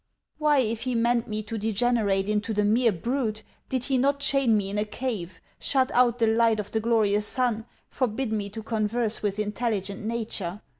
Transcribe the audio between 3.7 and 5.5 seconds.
he not chain me in a cave,